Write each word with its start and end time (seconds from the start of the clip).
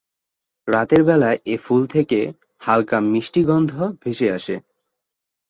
রাতের 0.67 1.01
বেলায় 1.03 1.37
এ 1.45 1.55
ফুল 1.57 1.81
থেকে 1.87 2.19
হালকা 2.61 2.97
মিষ্টি 3.11 3.41
গন্ধ 3.43 3.71
ভেসে 4.01 4.27
আসে। 4.31 4.55